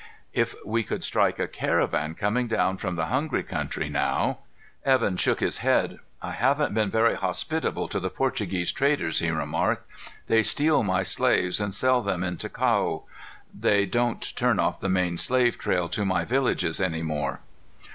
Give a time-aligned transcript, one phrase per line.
[0.33, 4.39] If we could strike a caravan coming down from the Hungry Country, now"
[4.83, 5.99] Evan shook his head.
[6.23, 9.87] "I haven't been very hospitable to the Portuguese traders," he remarked.
[10.25, 13.03] "They steal my slaves and sell them in Ticao.
[13.53, 17.41] They don't turn off the main slave trail to my villages any more."